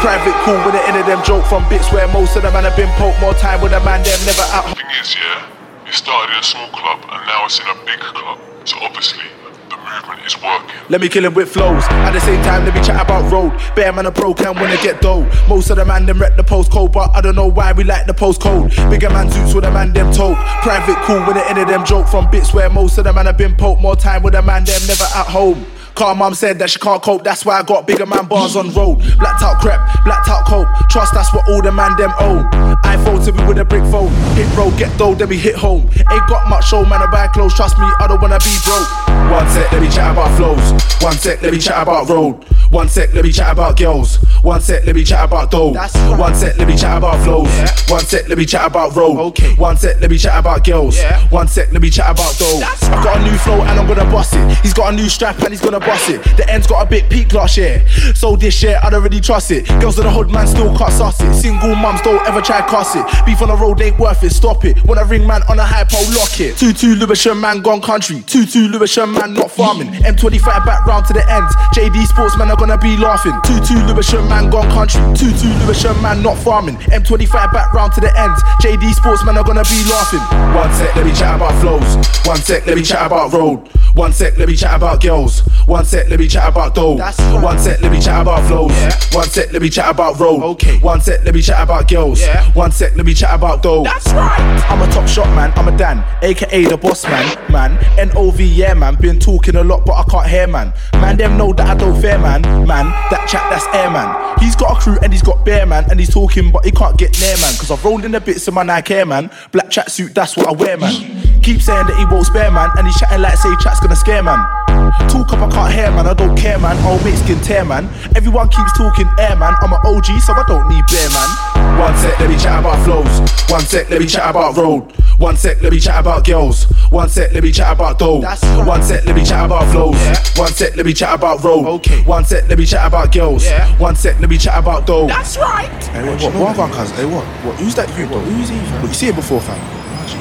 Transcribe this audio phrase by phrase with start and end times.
[0.00, 2.64] Private cool with the end of them joke from bits where most of the man
[2.64, 3.20] have been poked.
[3.20, 4.74] More time with a man them never at home.
[4.74, 5.46] thing is, yeah,
[5.86, 8.40] it started in a small club and now it's in a big club.
[8.64, 9.28] So obviously,
[9.68, 10.80] the movement is working.
[10.88, 11.84] Let me kill him with flows.
[12.08, 13.52] At the same time, let me chat about road.
[13.76, 15.28] Bear man a pro can when I get dough.
[15.46, 18.06] Most of the man them rep the postcode, but I don't know why we like
[18.06, 18.72] the postcode.
[18.88, 20.36] Bigger man suits with a man them told.
[20.62, 23.26] Private cool with the end of them joke from bits where most of the man
[23.26, 23.82] have been poked.
[23.82, 25.66] More time with a man them never at home.
[25.94, 28.72] Car mum said that she can't cope, that's why I got bigger man bars on
[28.72, 28.96] road.
[29.18, 30.68] Blacked out crep, blacked out cope.
[30.88, 32.69] Trust that's what all the man them own.
[32.84, 34.10] iPhone to me with a brick phone.
[34.34, 35.88] Hit road, get dough, then we hit home.
[36.10, 37.54] Ain't got much show, man, I buy clothes.
[37.54, 38.88] Trust me, I don't wanna be broke.
[39.30, 40.72] One sec, let me chat about flows.
[41.02, 42.44] One sec, let me chat about road.
[42.70, 44.16] One sec, let me chat about girls.
[44.42, 45.72] One sec, let me chat about dough.
[46.16, 47.48] One sec, let me chat about flows.
[47.90, 49.18] One sec, let me chat about road.
[49.18, 49.54] Okay.
[49.56, 51.00] One sec, let me chat about girls.
[51.30, 52.60] One sec, let me chat about dough.
[52.62, 54.58] I've got a new flow and I'm gonna bust it.
[54.58, 56.22] He's got a new strap and he's gonna bust it.
[56.36, 57.84] The end's got a bit peak last year.
[58.14, 59.66] So this year, I don't really trust it.
[59.80, 61.34] Girls in the hood, man, still can't suss it.
[61.34, 63.04] Single mums don't ever try cuss it.
[63.26, 64.78] Beef on the road ain't worth it, stop it.
[64.86, 66.54] When I ring man on a high pole, lock it.
[66.54, 68.20] 2-2 Lewisham man gone country.
[68.30, 69.88] 2-2 Lewisham man not farming.
[70.06, 71.52] M25 back round to the ends.
[71.74, 73.32] JD Sportsman, I gonna be laughing.
[73.44, 75.00] 2-2 Lewisham man gone country.
[75.18, 76.76] 2-2 Lewisham man not farming.
[76.94, 78.40] M25 back round to the ends.
[78.62, 80.22] JD Sportsman are gonna be laughing.
[80.54, 81.96] One sec, let me chat about flows.
[82.26, 83.68] One sec, let me chat about road.
[83.94, 85.40] One sec, let me chat about girls.
[85.66, 86.96] One sec, let me chat about dough.
[86.96, 87.42] right.
[87.42, 88.72] One sec, let me chat about flows.
[89.12, 90.42] One sec, let me chat about road.
[90.54, 90.78] Okay.
[90.78, 92.20] One sec, let me chat about girls.
[92.60, 93.84] One sec, let me chat about dough.
[93.84, 94.38] That's right.
[94.68, 97.78] I'm a top shot man, I'm a Dan, aka the boss man, man.
[97.98, 100.74] N-O-V, yeah man, been talking a lot but I can't hear man.
[100.92, 102.90] Man, them know that I don't fair man, man.
[103.10, 104.38] That chat, that's air man.
[104.40, 106.98] He's got a crew and he's got bear man, and he's talking but he can't
[106.98, 107.56] get near man.
[107.56, 109.30] Cause I've rolled in the bits of my Nike Air man.
[109.52, 111.40] Black chat suit, that's what I wear man.
[111.40, 114.22] Keep saying that he won't spare man, and he's chatting like say chat's gonna scare
[114.22, 114.59] man.
[115.08, 117.88] Talk up, I can't hear man, I don't care man, I'll make skin tear man.
[118.14, 121.78] Everyone keeps talking air man, I'm an OG so I don't need bear man.
[121.78, 123.20] One sec, let me chat about flows.
[123.50, 124.92] One sec, let me chat about road.
[125.18, 126.64] One sec, let me chat about girls.
[126.90, 128.20] One sec, let me chat about dough.
[128.20, 128.66] Right.
[128.66, 129.94] One sec, let me chat about flows.
[129.94, 130.16] Yeah.
[130.36, 131.66] One sec, let me chat about road.
[131.66, 132.02] Okay.
[132.04, 133.44] One sec, let me chat about girls.
[133.44, 133.78] Yeah.
[133.78, 135.06] One sec, let me chat about dough.
[135.06, 135.68] That's right.
[135.84, 136.90] Hey, what, what, what, what, cuz?
[136.92, 137.24] Hey, what?
[137.44, 137.56] What?
[137.56, 138.18] Who's that you, bro?
[138.20, 138.56] Who's he?
[138.56, 139.58] What, you see it before, fam?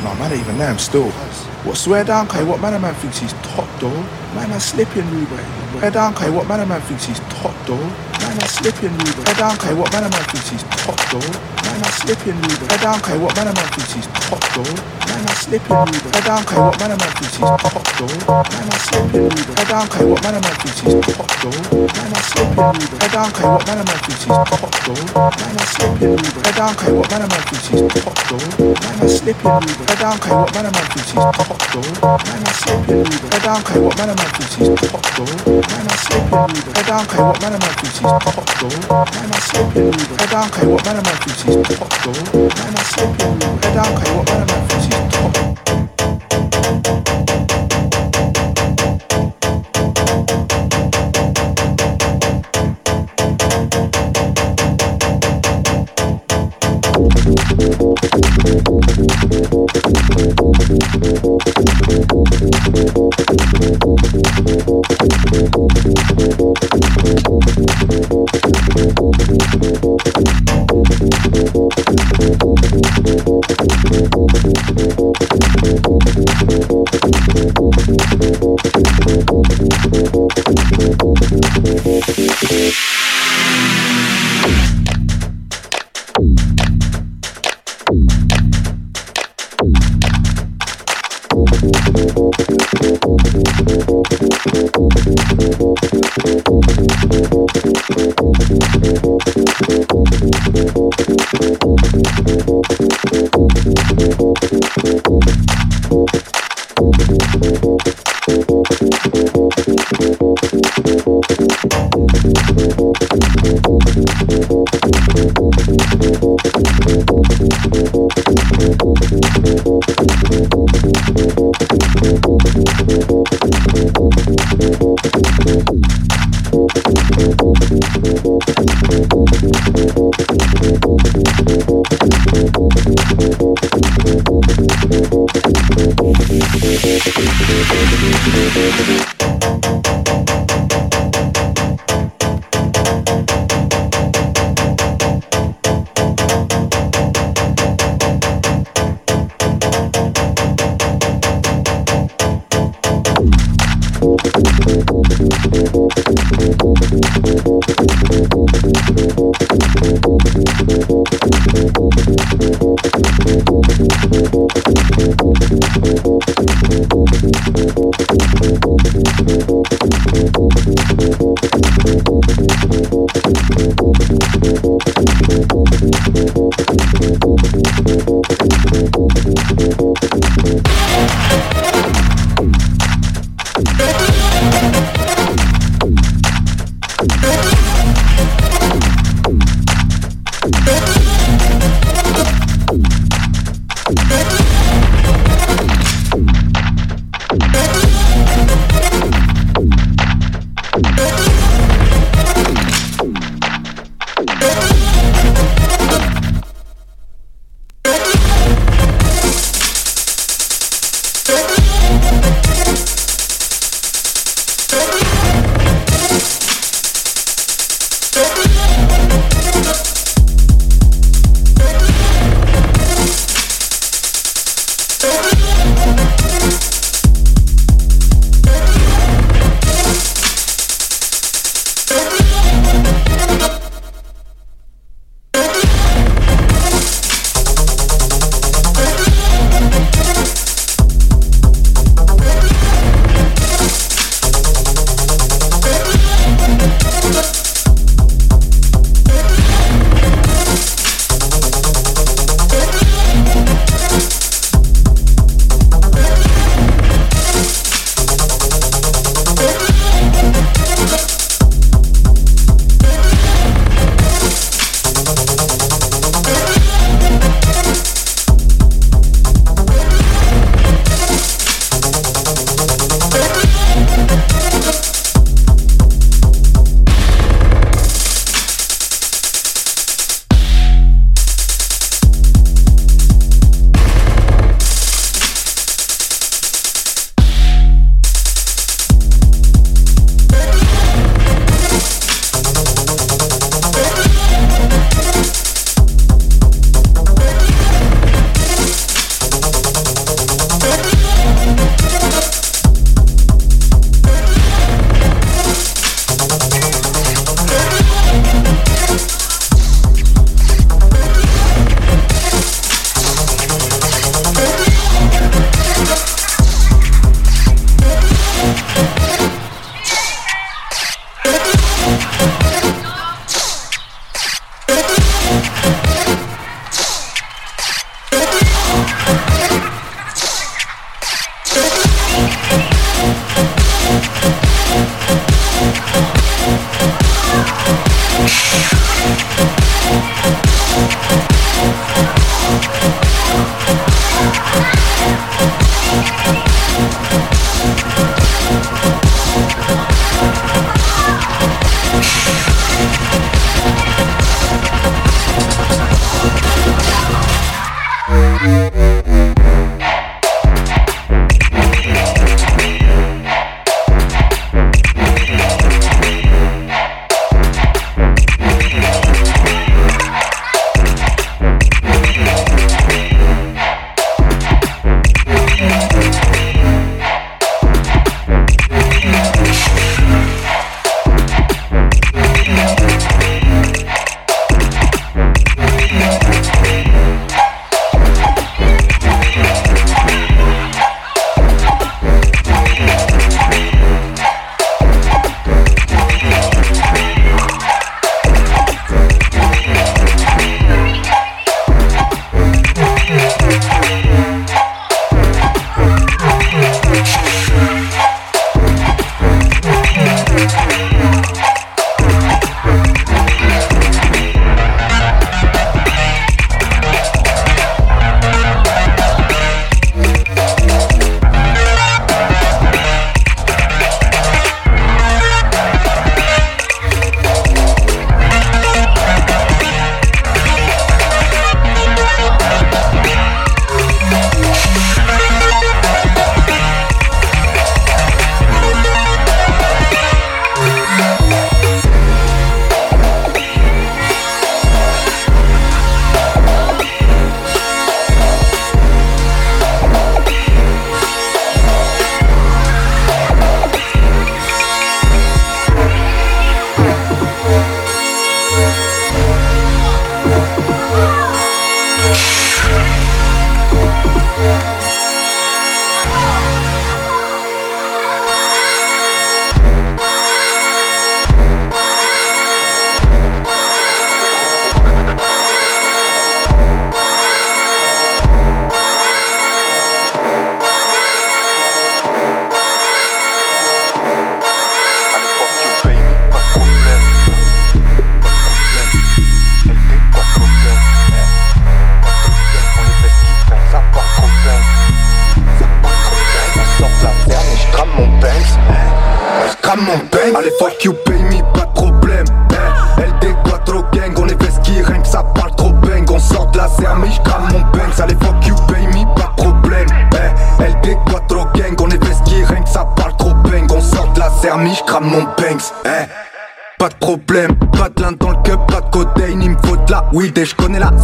[0.04, 1.10] No, man, ain't even there, I'm still.
[1.64, 4.06] What, swear down, Kai, what man a man thinks he's top, though?
[4.36, 5.39] Man, I'm slipping, Ruben.
[5.80, 7.76] Swear down, Kai, what man a man thinks he's top, though?
[7.78, 9.24] Man, I'm slipping, Ruben.
[9.26, 11.20] Swear down, Kai, what man a man thinks he's top, though?
[11.65, 12.68] Man, I'm slipping, Ruben.
[12.70, 14.76] Swear down, Kai, what man a man thinks he's top, though?
[15.10, 16.12] Man, I'm slipping, Ruben.
[16.13, 18.06] Swear down, Kai, what man a man thinks he's top, though?
[18.06, 19.50] Man, I'm slipping, Ruben.
[19.50, 21.63] Swear down, Kai, what man a man thinks he's top, though?
[21.89, 22.78] Man, slipping.
[23.00, 25.04] Swear down, Kai, what man a man thinks he's top, though?
[25.10, 26.30] Man, slipping, Ruben.
[26.30, 28.46] Swear down, Kai, what man a man thinks he's top, though?
[28.70, 29.65] Man, slipping.
[29.74, 31.82] Swear down, Kai, what man a man thinks he's top, though?
[32.30, 33.30] Man, slipping, Ruben.
[33.30, 35.36] Swear down, Kai, what man man thinks he's top, though?
[35.47, 36.73] Man, I'm slipping, Ruben.
[36.73, 38.23] Swear down, Kai, what man a man thinks he's top,
[38.60, 38.67] though?
[38.91, 40.17] Man, I'm slipping, Ruben.
[40.17, 42.23] Swear down, Kai, what man a man thinks he's top, though?
[42.36, 43.62] Man, I'm slipping, Ruben.
[43.62, 45.79] Swear down, Kai, what man a man thinks he's
[58.21, 58.49] Thank
[67.79, 67.88] you.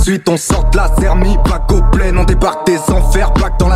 [0.06, 1.60] Connais la suite, on sort de la sermi, pas
[1.92, 3.25] plein, on débarque des enfers,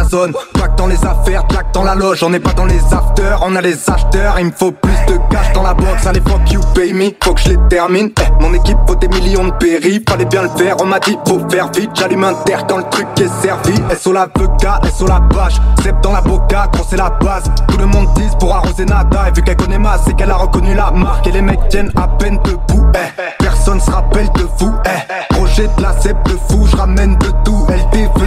[0.09, 3.55] plaque dans les affaires, plaque dans la loge, on n'est pas dans les afters, on
[3.55, 6.61] a les acheteurs, il me faut plus de cash dans la box, allez fuck you
[6.73, 10.03] pay me, faut que je les termine, eh, mon équipe faut des millions de péris,
[10.07, 12.83] fallait bien le faire, on m'a dit faut faire vite, j'allume un terre quand le
[12.89, 16.97] truc est servi, SO la VK, SO la page, Zep dans la boca, gros c'est
[16.97, 20.13] la base, tout le monde dit pour arroser nada, et vu qu'elle connaît ma, c'est
[20.13, 23.21] qu'elle a reconnu la marque, et les mecs tiennent à peine debout, eh.
[23.37, 25.33] Personne se rappelle de vous, eh.
[25.35, 27.67] Projet de la cèpe de fou, je ramène de tout.
[27.69, 28.18] LD veut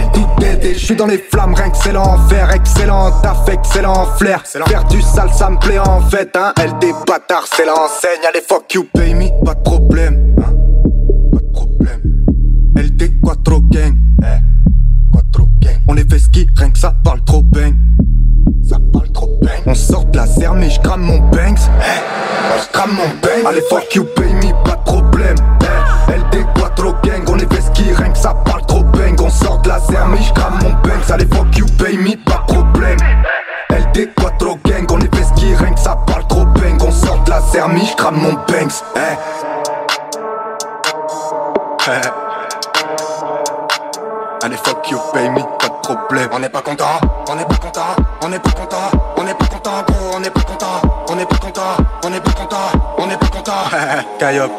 [0.63, 4.43] aider, je suis dans les flammes, rien excellent en fer, excellent taf, excellent en flair.
[4.45, 6.53] Faire du sale, ça me plaît en fait, hein.
[6.57, 10.53] LD bâtard, c'est l'enseigne, allez fuck you, pay me, pas de problème, hein.
[11.31, 12.01] Pas de problème.
[12.77, 15.11] LD Quattro Gang, eh.
[15.11, 15.79] Quattro Gang.
[15.87, 16.07] On est
[16.57, 17.73] rien que ça parle trop bang.
[18.67, 19.61] Ça parle trop bang.
[19.65, 21.59] On sort de la serre, mais j'crame mon banks.
[21.79, 23.45] Eh, j'crame mon bang.
[23.47, 25.35] Allez, fuck you, pay me, pas de problème.
[25.61, 27.47] Eh, LD Quattro Gang, on est
[27.95, 28.72] rien que ça parle trop
[29.93, 31.11] serre, mais j'crame mon banks.
[31.11, 32.97] Allez, fuck you, pay me, pas problème.
[33.69, 36.81] LD Quattro Gang, on est vesquis, rien que ça parle trop bang.
[36.81, 38.83] On sort de la serre, mais j'crame mon banks.
[38.95, 38.99] Eh.
[41.87, 42.07] Eh.
[44.43, 46.29] Allez fuck you, pay me, pas de problème.
[46.33, 49.45] On n'est pas content, on n'est pas content, on n'est pas content, on n'est pas
[49.45, 51.61] content, gros, on n'est pas content, on n'est pas content,
[52.03, 52.57] on n'est pas content,
[52.97, 53.51] on n'est pas content.
[54.19, 54.51] Kayop.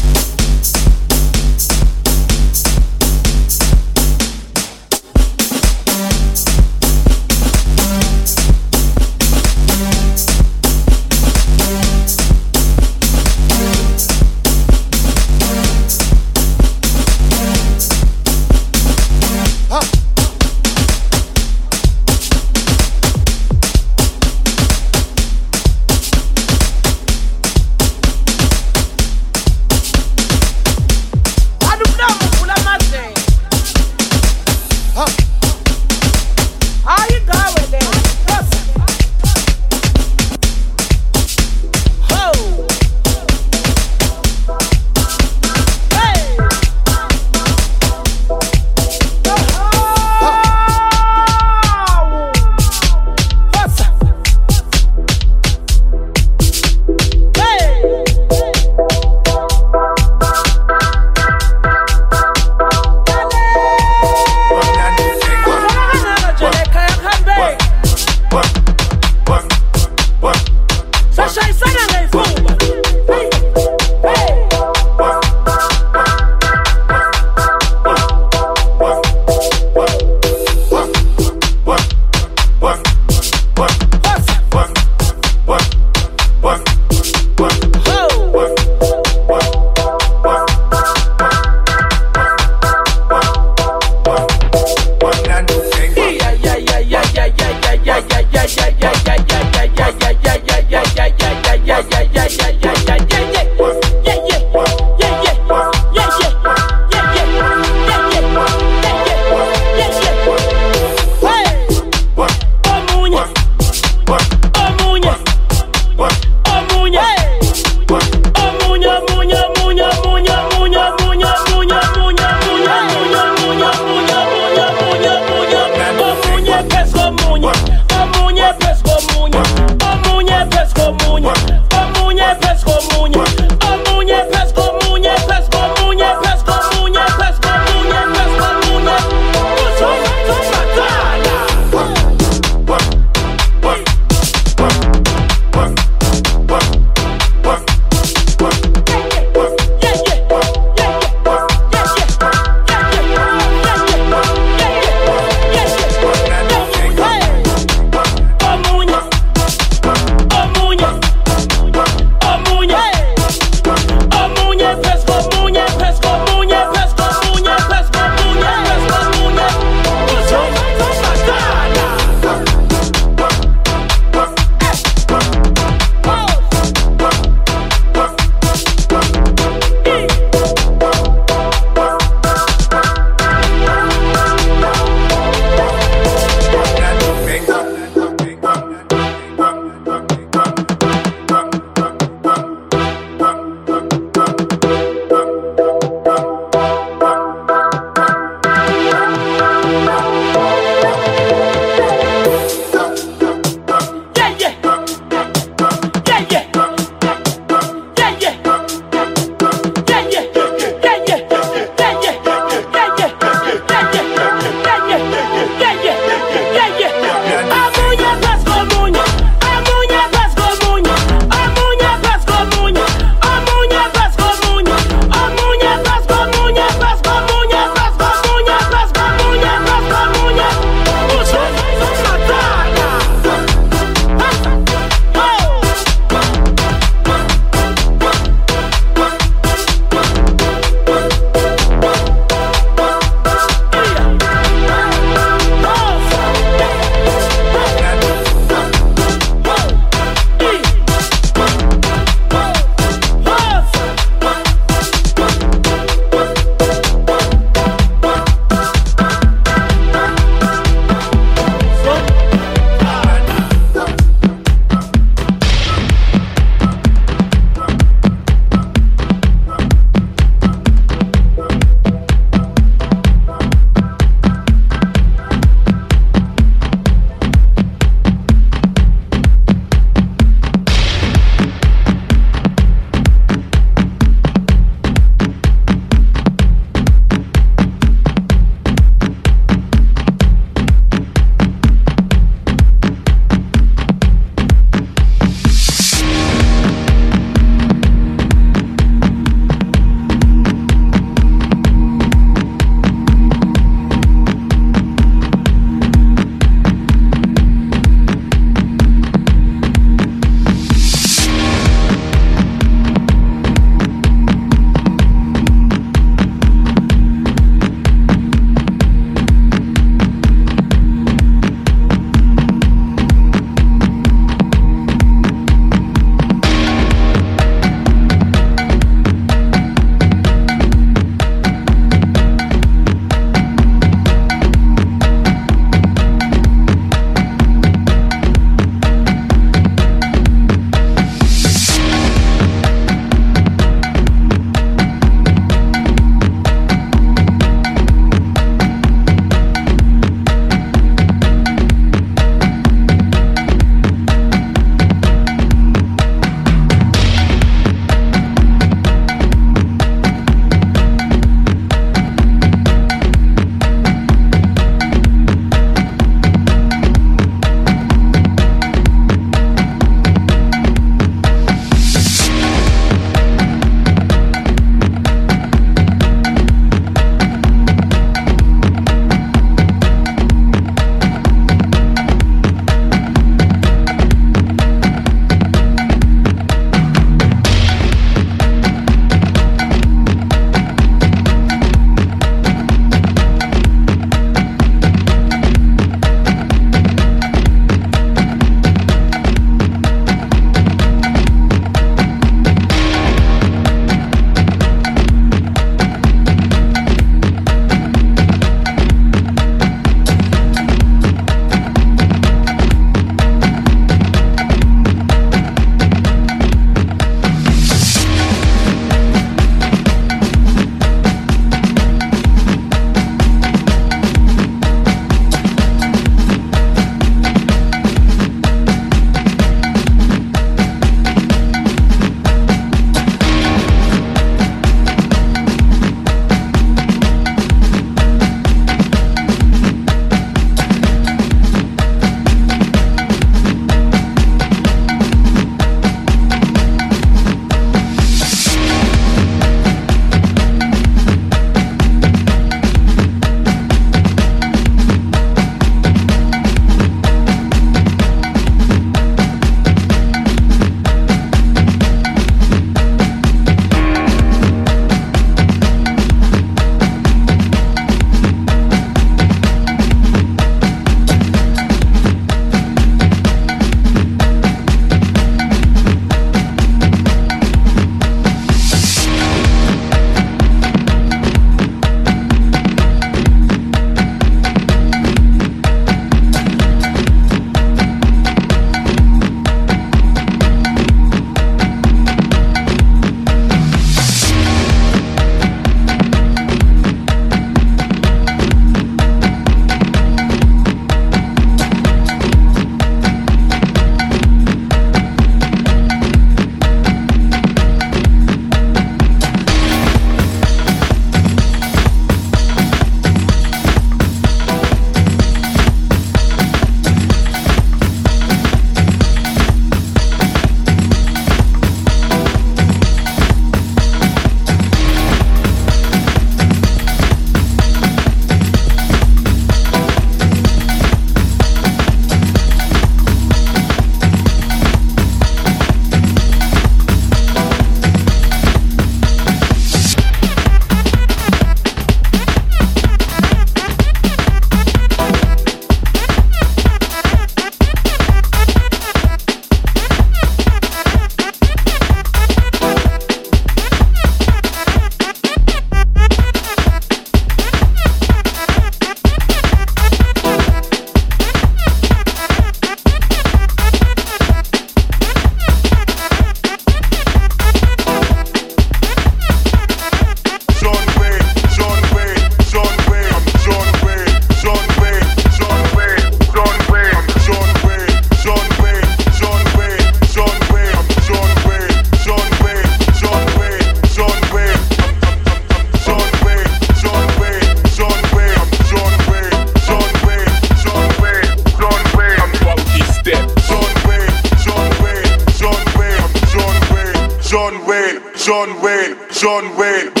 [598.23, 600.00] John Wayne, John Wayne.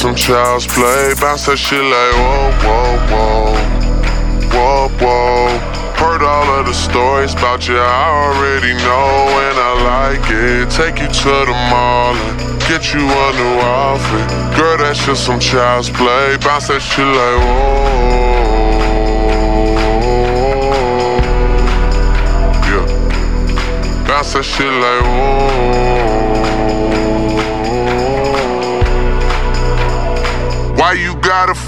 [0.00, 1.12] Some child's play.
[1.20, 3.52] Bounce that shit like whoa, whoa, whoa,
[4.48, 5.48] whoa, whoa.
[6.00, 7.76] Heard all of the stories about you.
[7.76, 10.70] I already know and I like it.
[10.70, 14.56] Take you to the mall and get you a new outfit.
[14.56, 16.38] Girl, that shit some child's play.
[16.38, 18.40] Bounce that shit like whoa.
[22.72, 24.06] Yeah.
[24.08, 26.09] Bounce that shit like whoa.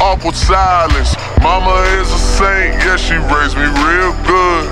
[0.00, 1.14] awkward silence.
[1.42, 4.66] Mama is a saint, yeah, she raised me real good.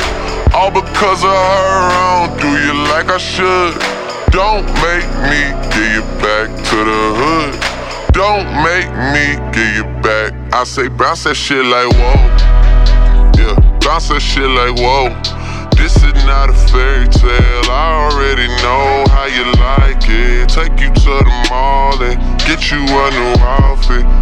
[0.55, 3.75] All because of her, I don't do you like I should.
[4.33, 7.53] Don't make me give you back to the hood.
[8.13, 10.33] Don't make me give you back.
[10.53, 12.17] I say bounce that shit like whoa.
[13.37, 15.09] Yeah, bounce that shit like whoa.
[15.77, 17.71] This is not a fairy tale.
[17.73, 20.49] I already know how you like it.
[20.49, 24.22] Take you to the mall and get you a new outfit.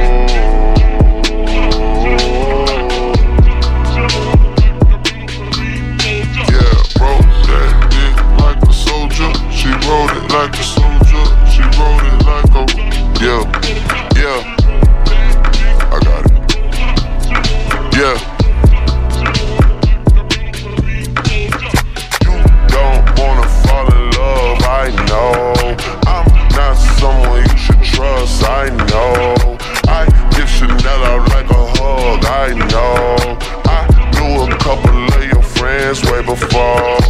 [9.91, 11.25] Rode it like a soldier.
[11.51, 12.63] She rode it like a
[13.19, 13.43] yeah,
[14.19, 14.39] yeah.
[15.91, 16.33] I got it.
[17.99, 18.15] Yeah.
[22.25, 22.35] You
[22.75, 25.35] don't wanna fall in love, I know.
[26.15, 29.57] I'm not someone you should trust, I know.
[29.99, 30.05] I
[30.35, 33.37] give Chanel out like a hug, I know.
[33.77, 33.81] I
[34.13, 37.00] knew a couple of your friends way before.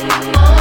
[0.00, 0.57] Oh.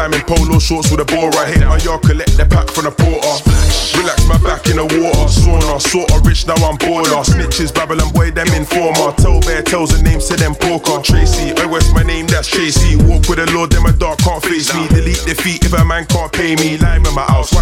[0.00, 1.68] Summertime in polo shorts with a ball right here.
[1.68, 3.36] My yard collect the pack from the porter.
[4.00, 5.28] Relax my back in the water.
[5.28, 7.20] Sauna, sorta rich, now I'm baller.
[7.20, 9.12] Snitches, Babylon boy, them informer.
[9.20, 11.04] Tell bear tells the names to them poker.
[11.04, 12.96] Tracy, I West, my name, that's Tracy.
[12.96, 14.88] Walk with the Lord, them a dark can't face me.
[14.88, 16.78] Delete defeat if a man can't pay me.
[16.78, 17.52] Lime in my house,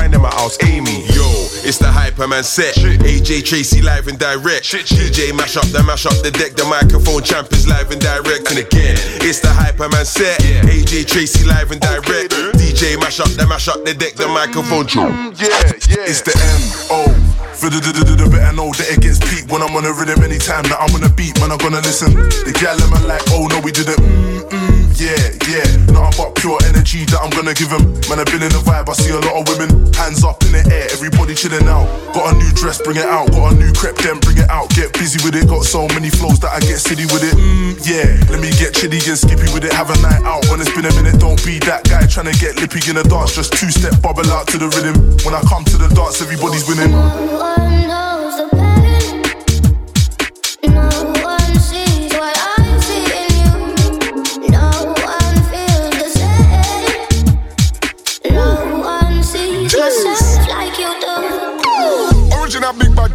[2.28, 2.74] Hyperman set.
[2.74, 4.64] AJ Tracy live and direct.
[4.66, 6.52] DJ mash up the mash up the deck.
[6.54, 8.50] The microphone champ is live and direct.
[8.50, 10.40] And again, it's the Hyperman set.
[10.68, 12.32] AJ Tracy live and direct.
[12.60, 14.14] DJ mash up the mash up the deck.
[14.14, 15.38] The microphone champ.
[15.40, 15.48] Yeah,
[15.88, 16.10] yeah.
[16.10, 17.28] It's the M O.
[17.56, 19.92] For the the the the better know that it gets peak when I'm on a
[19.92, 22.14] rhythm anytime that I'm on a beat, man, I'm gonna listen.
[22.14, 23.98] The gal man like, oh no, we didn't.
[23.98, 24.67] Mm, mm,
[24.98, 25.66] yeah, yeah.
[25.94, 27.94] Nothing but pure energy that I'm gonna give them.
[28.10, 29.86] Man, I've been in the vibe, I see a lot of women.
[29.94, 31.86] Hands up in the air, everybody chilling out.
[32.12, 33.30] Got a new dress, bring it out.
[33.30, 34.70] Got a new crepe, then bring it out.
[34.74, 37.34] Get busy with it, got so many flows that I get silly with it.
[37.38, 39.72] Mm, yeah, let me get chilly and skippy with it.
[39.72, 41.22] Have a night out when it's been a minute.
[41.22, 43.38] Don't be that guy trying to get lippy in a dance.
[43.38, 44.98] Just two step bubble out to the rhythm.
[45.22, 46.90] When I come to the dance, everybody's winning.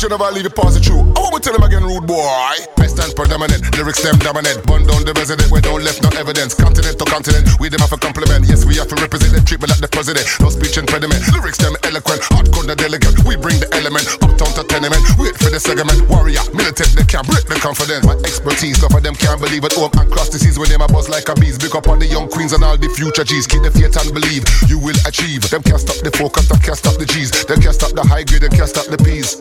[0.10, 1.06] Never leave it pass it through.
[1.16, 2.24] I want to tell him again, rude boy.
[2.24, 4.66] I stand predominant, lyrics them dominant.
[4.68, 6.54] Bun down the resident, we don't left no evidence.
[6.54, 8.46] Continent to continent, we them have a compliment.
[8.46, 10.26] Yes, we have to represent the treatment like the president.
[10.40, 12.22] No speech impediment, lyrics them eloquent.
[12.30, 14.06] Hardcore the delegate, we bring the element.
[14.22, 16.04] Uptown to tenement, wait for the segment.
[16.12, 18.04] Warrior, militant, they can't break the confidence.
[18.06, 19.74] My expertise, some of them can't believe it.
[19.80, 21.58] Home and cross the seas when them a buzz like a bees.
[21.58, 23.48] Big up on the young queens and all the future G's.
[23.48, 25.42] Keep the faith and believe you will achieve.
[25.50, 27.32] Them can't stop the focus, them can't stop the G's.
[27.46, 29.40] Them can't stop the high grade, them can't stop the P's.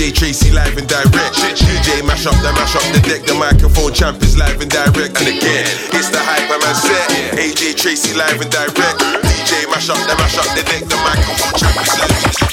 [0.00, 1.12] DJ Tracey live and direct.
[1.12, 4.96] DJ mash up that mash up the deck, the microphone champ is live and direct.
[5.20, 7.36] And again, it's the hype set.
[7.36, 10.88] AJ Tracey live and direct DJ mash up that mash up the deck.
[10.88, 12.49] The microphone champ is